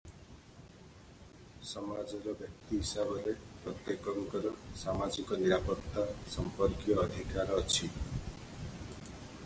ସମାଜର 1.71 2.31
ବ୍ୟକ୍ତି 2.39 2.79
ହିସାବରେ 2.85 3.35
ପ୍ରତ୍ୟେକଙ୍କର 3.65 4.53
ସାମାଜିକ 4.85 5.39
ନିରାପତ୍ତା 5.43 6.07
ସମ୍ପର୍କୀୟ 6.37 6.97
ଅଧିକାର 7.03 7.61
ଅଛି। 7.63 7.93